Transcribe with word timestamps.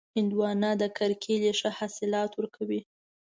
هندوانه 0.15 0.71
د 0.81 0.83
کرکېلې 0.97 1.51
ښه 1.59 1.69
حاصلات 1.77 2.31
ورکوي. 2.35 2.81